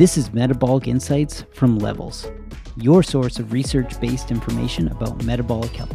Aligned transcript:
This 0.00 0.16
is 0.16 0.32
Metabolic 0.32 0.88
Insights 0.88 1.44
from 1.52 1.78
Levels, 1.78 2.26
your 2.78 3.02
source 3.02 3.38
of 3.38 3.52
research 3.52 4.00
based 4.00 4.30
information 4.30 4.88
about 4.88 5.22
metabolic 5.24 5.72
health. 5.72 5.94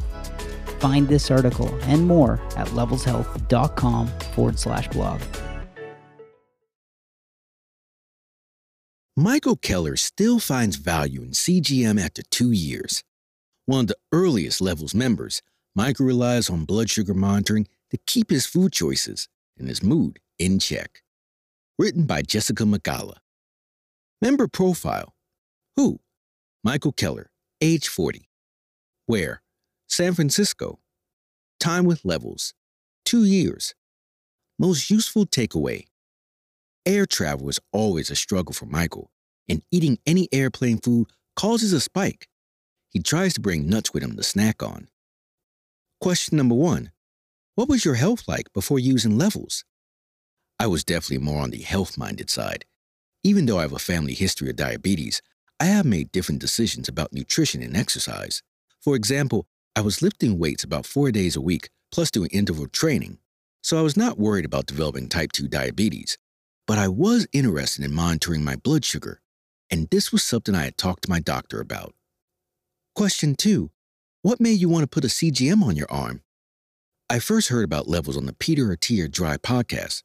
Find 0.78 1.08
this 1.08 1.32
article 1.32 1.76
and 1.82 2.06
more 2.06 2.34
at 2.56 2.68
levelshealth.com 2.68 4.08
forward 4.36 4.60
slash 4.60 4.88
blog. 4.90 5.22
Michael 9.18 9.56
Keller 9.56 9.96
still 9.96 10.38
finds 10.38 10.76
value 10.76 11.24
in 11.24 11.32
CGM 11.32 12.00
after 12.00 12.22
two 12.30 12.52
years. 12.52 13.04
One 13.66 13.80
of 13.80 13.88
the 13.88 13.98
earliest 14.12 14.62
Levels 14.62 14.94
members, 14.94 15.42
Michael 15.74 16.06
relies 16.06 16.48
on 16.48 16.66
blood 16.66 16.92
sugar 16.92 17.16
monitoring 17.16 17.68
to 17.90 17.98
keep 18.06 18.30
his 18.30 18.46
food 18.46 18.72
choices 18.72 19.28
and 19.58 19.68
his 19.68 19.82
mood 19.82 20.20
in 20.38 20.60
check. 20.60 21.02
Written 21.80 22.06
by 22.06 22.22
Jessica 22.22 22.68
Magala. 22.68 23.16
Member 24.22 24.48
profile 24.48 25.14
Who? 25.76 26.00
Michael 26.64 26.94
Keller, 26.94 27.32
age 27.62 27.88
40. 27.90 28.30
Where? 29.08 29.42
San 29.88 30.14
Francisco. 30.14 30.80
Time 31.60 31.84
with 31.86 32.06
levels. 32.06 32.54
Two 33.04 33.26
years. 33.26 33.76
Most 34.58 34.90
useful 34.90 35.26
takeaway. 35.26 35.86
Air 36.86 37.06
travel 37.06 37.50
is 37.50 37.60
always 37.74 38.10
a 38.10 38.16
struggle 38.16 38.54
for 38.54 38.66
Michael, 38.66 39.12
and 39.50 39.64
eating 39.70 40.00
any 40.06 40.30
airplane 40.32 40.78
food 40.78 41.08
causes 41.36 41.74
a 41.74 41.82
spike. 41.82 42.28
He 42.90 43.00
tries 43.02 43.34
to 43.34 43.42
bring 43.42 43.68
nuts 43.68 43.94
with 43.94 44.02
him 44.02 44.16
to 44.16 44.24
snack 44.24 44.64
on. 44.64 44.88
Question 46.00 46.38
number 46.38 46.56
one 46.56 46.92
What 47.56 47.68
was 47.68 47.84
your 47.84 47.96
health 47.96 48.24
like 48.28 48.52
before 48.54 48.80
using 48.80 49.18
levels? 49.18 49.66
I 50.58 50.68
was 50.68 50.86
definitely 50.86 51.26
more 51.26 51.42
on 51.42 51.50
the 51.50 51.62
health 51.62 51.98
minded 51.98 52.30
side. 52.30 52.66
Even 53.26 53.48
though 53.48 53.58
I 53.58 53.64
have 53.64 53.74
a 53.74 53.80
family 53.80 54.14
history 54.14 54.52
of 54.52 54.56
diabetes, 54.56 55.20
I 55.60 55.66
have 55.66 55.84
made 55.84 56.12
different 56.12 56.40
decisions 56.40 56.88
about 56.88 57.12
nutrition 57.12 57.64
and 57.64 57.76
exercise. 57.76 58.44
For 58.80 58.96
example, 58.96 59.48
I 59.76 59.82
was 59.82 60.04
lifting 60.04 60.38
weights 60.38 60.64
about 60.64 60.86
four 60.86 61.10
days 61.10 61.36
a 61.36 61.42
week, 61.42 61.70
plus 61.92 62.12
doing 62.12 62.30
interval 62.32 62.68
training, 62.68 63.18
so 63.64 63.80
I 63.80 63.82
was 63.82 63.98
not 63.98 64.20
worried 64.20 64.46
about 64.46 64.68
developing 64.68 65.10
type 65.10 65.32
2 65.32 65.48
diabetes. 65.48 66.20
But 66.68 66.78
I 66.78 66.88
was 66.88 67.26
interested 67.34 67.84
in 67.84 67.96
monitoring 67.96 68.44
my 68.44 68.58
blood 68.58 68.86
sugar, 68.86 69.22
and 69.72 69.90
this 69.90 70.12
was 70.12 70.24
something 70.24 70.54
I 70.54 70.66
had 70.66 70.78
talked 70.78 71.06
to 71.06 71.10
my 71.10 71.20
doctor 71.20 71.60
about. 71.60 71.96
Question 72.94 73.34
2 73.34 73.72
What 74.22 74.40
made 74.40 74.62
you 74.62 74.70
want 74.70 74.84
to 74.84 74.88
put 74.88 75.04
a 75.04 75.08
CGM 75.08 75.64
on 75.64 75.76
your 75.76 75.92
arm? 75.92 76.22
I 77.10 77.18
first 77.18 77.50
heard 77.50 77.66
about 77.66 77.88
levels 77.88 78.18
on 78.18 78.28
the 78.28 78.34
Peter 78.34 78.66
Attia 78.66 79.10
Drive 79.10 79.42
podcast. 79.42 80.04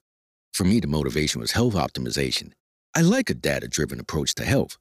For 0.55 0.64
me, 0.64 0.80
the 0.80 0.86
motivation 0.86 1.39
was 1.39 1.52
health 1.52 1.75
optimization. 1.75 2.52
I 2.92 3.02
like 3.02 3.30
a 3.30 3.34
data 3.34 3.69
driven 3.69 4.00
approach 4.00 4.34
to 4.34 4.44
health. 4.44 4.77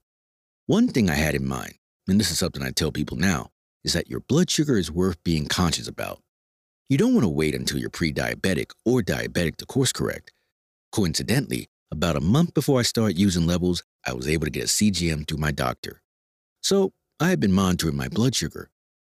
One 0.65 0.87
thing 0.87 1.11
I 1.11 1.13
had 1.13 1.35
in 1.35 1.47
mind, 1.47 1.75
and 2.07 2.19
this 2.19 2.31
is 2.31 2.39
something 2.39 2.63
I 2.63 2.71
tell 2.71 2.91
people 2.91 3.17
now, 3.17 3.51
is 3.83 3.93
that 3.93 4.09
your 4.09 4.19
blood 4.19 4.49
sugar 4.49 4.77
is 4.77 4.91
worth 4.91 5.23
being 5.23 5.45
conscious 5.45 5.87
about. 5.87 6.19
You 6.89 6.97
don't 6.97 7.13
want 7.13 7.23
to 7.23 7.29
wait 7.29 7.53
until 7.53 7.77
you're 7.77 7.91
pre 7.91 8.11
diabetic 8.11 8.71
or 8.83 9.01
diabetic 9.01 9.57
to 9.57 9.67
course 9.67 9.93
correct. 9.93 10.33
Coincidentally, 10.91 11.69
about 11.91 12.15
a 12.15 12.19
month 12.21 12.55
before 12.55 12.79
I 12.79 12.83
started 12.83 13.19
using 13.19 13.45
levels, 13.45 13.83
I 14.07 14.13
was 14.13 14.27
able 14.27 14.45
to 14.45 14.51
get 14.51 14.63
a 14.63 14.67
CGM 14.67 15.27
through 15.27 15.37
my 15.37 15.51
doctor. 15.51 16.01
So 16.63 16.93
I 17.19 17.29
had 17.29 17.39
been 17.39 17.51
monitoring 17.51 17.95
my 17.95 18.07
blood 18.07 18.33
sugar, 18.33 18.71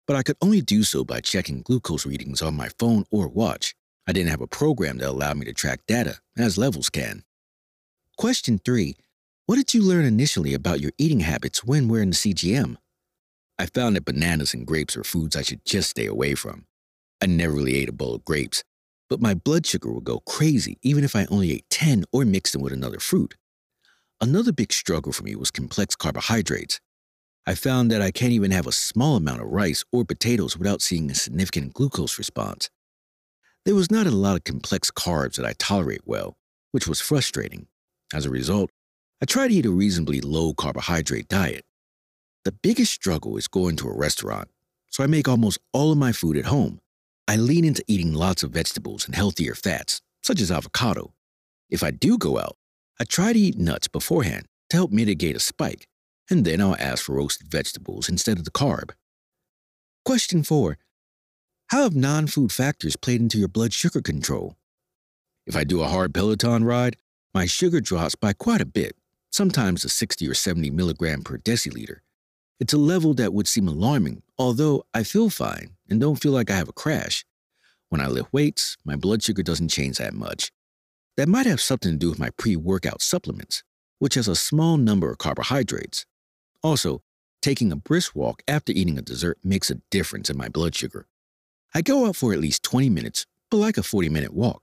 but 0.06 0.18
I 0.18 0.24
could 0.24 0.38
only 0.42 0.62
do 0.62 0.84
so 0.84 1.06
by 1.06 1.22
checking 1.22 1.62
glucose 1.62 2.06
readings 2.06 2.42
on 2.42 2.58
my 2.58 2.68
phone 2.78 3.06
or 3.10 3.30
watch. 3.30 3.74
I 4.06 4.12
didn't 4.12 4.32
have 4.32 4.42
a 4.42 4.48
program 4.48 4.98
that 4.98 5.10
allowed 5.10 5.38
me 5.38 5.46
to 5.46 5.54
track 5.54 5.80
data, 5.88 6.18
as 6.38 6.58
levels 6.58 6.90
can. 6.90 7.24
Question 8.22 8.60
3. 8.64 8.96
What 9.48 9.56
did 9.56 9.74
you 9.74 9.82
learn 9.82 10.06
initially 10.06 10.54
about 10.54 10.80
your 10.80 10.92
eating 11.00 11.22
habits 11.22 11.64
when 11.64 11.88
wearing 11.88 12.12
the 12.12 12.16
CGM? 12.16 12.76
I 13.58 13.66
found 13.66 13.96
that 13.96 14.06
bananas 14.06 14.54
and 14.54 14.68
grapes 14.68 14.96
are 14.96 15.04
foods 15.04 15.36
I 15.36 15.42
should 15.42 15.66
just 15.66 15.90
stay 15.90 16.06
away 16.06 16.36
from. 16.36 16.68
I 17.20 17.26
never 17.26 17.54
really 17.54 17.78
ate 17.78 17.90
a 17.90 17.92
bowl 17.92 18.14
of 18.14 18.24
grapes, 18.24 18.64
but 19.10 19.24
my 19.24 19.34
blood 19.34 19.66
sugar 19.66 19.92
would 19.92 20.04
go 20.04 20.20
crazy 20.20 20.78
even 20.84 21.04
if 21.04 21.16
I 21.16 21.26
only 21.32 21.52
ate 21.52 21.66
10 21.72 22.04
or 22.12 22.24
mixed 22.24 22.54
them 22.54 22.62
with 22.62 22.74
another 22.74 23.00
fruit. 23.00 23.34
Another 24.22 24.52
big 24.52 24.72
struggle 24.72 25.14
for 25.14 25.24
me 25.24 25.36
was 25.36 25.50
complex 25.50 25.96
carbohydrates. 25.96 26.80
I 27.48 27.56
found 27.56 27.90
that 27.90 28.04
I 28.04 28.12
can't 28.12 28.34
even 28.34 28.52
have 28.52 28.68
a 28.68 28.72
small 28.72 29.16
amount 29.16 29.42
of 29.42 29.48
rice 29.48 29.84
or 29.92 30.06
potatoes 30.06 30.56
without 30.56 30.84
seeing 30.84 31.10
a 31.10 31.16
significant 31.16 31.74
glucose 31.74 32.20
response. 32.20 32.70
There 33.66 33.74
was 33.74 33.90
not 33.90 34.06
a 34.06 34.12
lot 34.12 34.36
of 34.36 34.44
complex 34.44 34.92
carbs 34.92 35.38
that 35.38 35.46
I 35.48 35.54
tolerate 35.58 36.02
well, 36.06 36.38
which 36.72 36.88
was 36.88 37.02
frustrating. 37.02 37.66
As 38.14 38.26
a 38.26 38.30
result, 38.30 38.70
I 39.22 39.26
try 39.26 39.48
to 39.48 39.54
eat 39.54 39.66
a 39.66 39.72
reasonably 39.72 40.20
low 40.20 40.54
carbohydrate 40.54 41.28
diet. 41.28 41.64
The 42.44 42.52
biggest 42.52 42.92
struggle 42.92 43.38
is 43.38 43.48
going 43.48 43.76
to 43.78 43.88
a 43.88 43.96
restaurant, 43.96 44.50
so 44.90 45.04
I 45.04 45.08
make 45.08 45.28
almost 45.28 45.60
all 45.74 45.92
of 45.92 45.98
my 45.98 46.12
food 46.12 46.38
at 46.38 46.46
home. 46.46 46.82
I 47.28 47.36
lean 47.38 47.64
into 47.64 47.84
eating 47.88 48.14
lots 48.14 48.44
of 48.44 48.52
vegetables 48.52 49.06
and 49.06 49.16
healthier 49.16 49.56
fats, 49.56 50.02
such 50.24 50.42
as 50.42 50.52
avocado. 50.52 51.14
If 51.70 51.84
I 51.84 51.92
do 51.92 52.18
go 52.18 52.40
out, 52.40 52.58
I 53.00 53.06
try 53.06 53.32
to 53.32 53.40
eat 53.40 53.58
nuts 53.58 53.88
beforehand 53.88 54.48
to 54.70 54.78
help 54.78 54.92
mitigate 54.92 55.36
a 55.36 55.40
spike, 55.40 55.88
and 56.30 56.44
then 56.44 56.60
I'll 56.60 56.76
ask 56.80 57.06
for 57.06 57.16
roasted 57.16 57.48
vegetables 57.48 58.10
instead 58.10 58.38
of 58.38 58.44
the 58.44 58.52
carb. 58.52 58.92
Question 60.04 60.44
4. 60.44 60.78
How 61.68 61.84
have 61.84 61.96
non 61.96 62.28
food 62.28 62.52
factors 62.52 62.96
played 62.96 63.22
into 63.22 63.38
your 63.38 63.48
blood 63.48 63.72
sugar 63.72 64.02
control? 64.02 64.58
If 65.46 65.56
I 65.56 65.64
do 65.64 65.82
a 65.82 65.88
hard 65.88 66.14
Peloton 66.14 66.64
ride, 66.64 66.98
my 67.34 67.46
sugar 67.46 67.80
drops 67.80 68.16
by 68.16 68.34
quite 68.34 68.60
a 68.60 68.66
bit, 68.66 68.96
sometimes 69.30 69.82
to 69.82 69.90
60 69.90 70.28
or 70.28 70.34
70 70.34 70.70
milligram 70.72 71.22
per 71.22 71.38
deciliter. 71.38 72.00
It's 72.60 72.74
a 72.74 72.78
level 72.78 73.14
that 73.16 73.34
would 73.34 73.48
seem 73.48 73.68
alarming, 73.68 74.22
although 74.38 74.84
I 74.94 75.04
feel 75.04 75.30
fine 75.30 75.72
and 75.90 76.00
don't 76.00 76.18
feel 76.22 76.34
like 76.34 76.52
I 76.52 76.58
have 76.58 76.70
a 76.70 76.74
crash. 76.74 77.26
When 77.90 78.02
I 78.02 78.08
lift 78.08 78.34
weights, 78.34 78.78
my 78.84 78.96
blood 78.96 79.24
sugar 79.24 79.44
doesn't 79.44 79.70
change 79.70 79.98
that 79.98 80.14
much. 80.14 80.52
That 81.18 81.30
might 81.30 81.46
have 81.46 81.62
something 81.62 81.94
to 81.94 81.98
do 81.98 82.10
with 82.10 82.20
my 82.20 82.30
pre 82.38 82.56
workout 82.56 83.02
supplements, 83.02 83.64
which 84.00 84.16
has 84.16 84.28
a 84.28 84.36
small 84.36 84.78
number 84.78 85.10
of 85.10 85.18
carbohydrates. 85.18 86.06
Also, 86.62 87.02
taking 87.42 87.72
a 87.72 87.76
brisk 87.76 88.16
walk 88.16 88.44
after 88.48 88.74
eating 88.74 88.98
a 88.98 89.02
dessert 89.02 89.38
makes 89.44 89.72
a 89.72 89.82
difference 89.90 90.30
in 90.30 90.38
my 90.38 90.50
blood 90.50 90.76
sugar. 90.76 91.08
I 91.74 91.82
go 91.82 92.06
out 92.06 92.16
for 92.16 92.34
at 92.34 92.40
least 92.40 92.64
20 92.64 92.90
minutes, 92.90 93.26
but 93.50 93.58
like 93.58 93.78
a 93.78 93.84
40 93.84 94.10
minute 94.10 94.34
walk. 94.34 94.62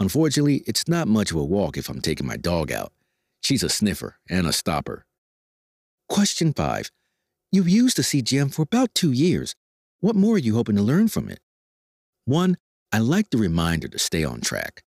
Unfortunately, 0.00 0.62
it's 0.66 0.86
not 0.86 1.08
much 1.08 1.30
of 1.30 1.36
a 1.36 1.44
walk 1.44 1.76
if 1.76 1.88
I'm 1.88 2.00
taking 2.00 2.26
my 2.26 2.36
dog 2.36 2.70
out. 2.70 2.92
She's 3.40 3.62
a 3.62 3.68
sniffer 3.68 4.18
and 4.28 4.46
a 4.46 4.52
stopper. 4.52 5.04
Question 6.08 6.52
5 6.52 6.90
You've 7.50 7.68
used 7.68 7.96
the 7.96 8.02
CGM 8.02 8.52
for 8.52 8.62
about 8.62 8.94
two 8.94 9.12
years. 9.12 9.54
What 10.00 10.14
more 10.14 10.36
are 10.36 10.38
you 10.38 10.54
hoping 10.54 10.76
to 10.76 10.82
learn 10.82 11.08
from 11.08 11.28
it? 11.28 11.40
One, 12.24 12.58
I 12.92 12.98
like 12.98 13.30
the 13.30 13.38
reminder 13.38 13.88
to 13.88 13.98
stay 13.98 14.22
on 14.22 14.40
track. 14.40 14.82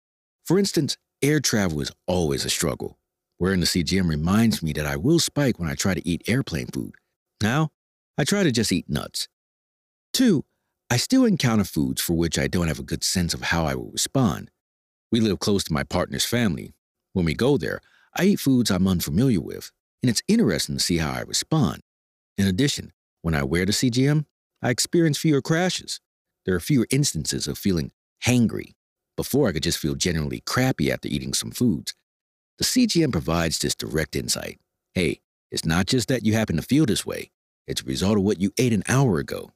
For 0.44 0.60
instance, 0.60 0.98
air 1.22 1.40
travel 1.40 1.82
is 1.82 1.92
always 2.08 2.46
a 2.46 2.50
struggle. 2.50 2.98
Wearing 3.40 3.60
the 3.60 3.66
CGM 3.66 4.10
reminds 4.10 4.64
me 4.64 4.74
that 4.74 4.86
I 4.86 4.96
will 4.98 5.20
spike 5.20 5.60
when 5.60 5.70
I 5.70 5.76
try 5.76 5.94
to 5.94 6.08
eat 6.08 6.28
airplane 6.28 6.68
food. 6.68 6.96
Now, 7.42 7.70
I 8.18 8.24
try 8.24 8.44
to 8.44 8.52
just 8.52 8.72
eat 8.72 8.90
nuts. 8.90 9.28
Two, 10.12 10.44
I 10.90 10.98
still 10.98 11.26
encounter 11.26 11.64
foods 11.64 12.02
for 12.02 12.14
which 12.14 12.40
I 12.40 12.48
don't 12.48 12.68
have 12.68 12.80
a 12.80 12.84
good 12.84 13.04
sense 13.04 13.34
of 13.34 13.44
how 13.44 13.66
I 13.66 13.76
will 13.76 13.92
respond. 13.92 14.50
We 15.12 15.22
live 15.22 15.40
close 15.40 15.64
to 15.66 15.74
my 15.74 15.84
partner's 15.84 16.26
family. 16.26 16.74
When 17.14 17.26
we 17.26 17.34
go 17.34 17.58
there, 17.58 17.80
I 18.14 18.26
eat 18.26 18.40
foods 18.42 18.70
I'm 18.70 18.88
unfamiliar 18.88 19.40
with, 19.40 19.72
and 20.04 20.10
it's 20.10 20.22
interesting 20.28 20.78
to 20.78 20.84
see 20.84 20.98
how 20.98 21.12
I 21.12 21.22
respond. 21.22 21.82
In 22.38 22.46
addition, 22.46 22.92
when 23.22 23.34
I 23.34 23.44
wear 23.44 23.66
the 23.66 23.72
CGM, 23.72 24.26
I 24.62 24.70
experience 24.70 25.18
fewer 25.18 25.42
crashes. 25.42 26.02
There 26.46 26.56
are 26.56 26.60
fewer 26.60 26.88
instances 26.92 27.48
of 27.48 27.58
feeling 27.58 27.92
hangry. 28.26 28.74
Before, 29.16 29.48
I 29.48 29.54
could 29.54 29.64
just 29.64 29.80
feel 29.80 29.96
generally 29.96 30.42
crappy 30.46 30.92
after 30.92 31.08
eating 31.08 31.34
some 31.34 31.52
foods. 31.52 31.94
The 32.58 32.66
CGM 32.66 33.12
provides 33.12 33.60
this 33.60 33.76
direct 33.76 34.16
insight. 34.16 34.60
Hey, 34.94 35.22
it's 35.52 35.66
not 35.66 35.86
just 35.86 36.10
that 36.10 36.26
you 36.26 36.34
happen 36.34 36.58
to 36.58 36.62
feel 36.62 36.86
this 36.86 37.06
way, 37.06 37.32
it's 37.66 37.82
a 37.82 37.86
result 37.86 38.18
of 38.18 38.24
what 38.24 38.42
you 38.42 38.52
ate 38.58 38.74
an 38.74 38.84
hour 38.90 39.20
ago. 39.20 39.52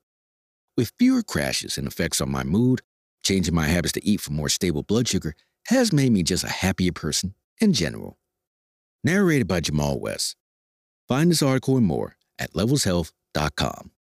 With 0.78 0.94
fewer 0.98 1.24
crashes 1.24 1.78
and 1.78 1.88
effects 1.88 2.22
on 2.22 2.32
my 2.32 2.44
mood, 2.44 2.82
changing 3.24 3.54
my 3.54 3.68
habits 3.68 3.94
to 3.94 4.06
eat 4.06 4.22
for 4.22 4.32
more 4.32 4.50
stable 4.50 4.84
blood 4.84 5.08
sugar 5.08 5.36
has 5.68 5.94
made 5.94 6.12
me 6.12 6.24
just 6.24 6.44
a 6.44 6.50
happier 6.50 6.92
person 6.92 7.34
in 7.60 7.74
general. 7.74 8.18
Narrated 9.04 9.48
by 9.48 9.60
Jamal 9.60 10.00
West. 10.00 10.36
Find 11.08 11.32
this 11.32 11.44
article 11.44 11.78
and 11.78 11.86
more 11.86 12.16
at 12.40 12.54
levelshealth.com. 12.54 13.91